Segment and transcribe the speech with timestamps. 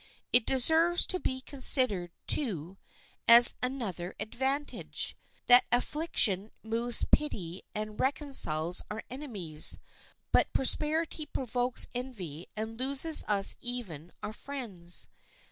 [0.33, 2.79] It deserves to be considered, too,
[3.27, 9.77] as another advantage, that affliction moves pity and reconciles our enemies;
[10.31, 15.07] but prosperity provokes envy and loses us even our friends.